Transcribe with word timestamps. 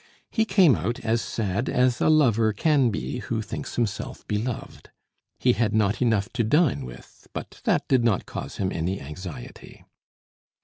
He 0.31 0.45
came 0.45 0.75
out 0.75 0.99
as 1.01 1.21
sad 1.21 1.69
as 1.69 2.01
a 2.01 2.09
lover 2.09 2.53
can 2.53 2.89
be 2.89 3.19
who 3.19 3.39
thinks 3.43 3.75
himself 3.75 4.27
beloved. 4.27 4.89
He 5.37 5.53
had 5.53 5.75
not 5.75 6.01
enough 6.01 6.27
to 6.33 6.43
dine 6.43 6.85
with, 6.85 7.27
but 7.33 7.61
that 7.65 7.87
did 7.87 8.03
not 8.03 8.25
cause 8.25 8.57
him 8.57 8.71
any 8.71 8.99
anxiety. 8.99 9.85